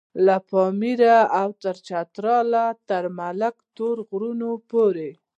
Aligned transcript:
له 0.25 0.35
پاميره 0.49 1.17
او 1.39 1.47
چتراله 1.87 2.65
تر 2.89 3.03
ملک 3.19 3.55
تور 3.75 3.97
غرونو 4.09 4.51
پورې. 4.69 5.09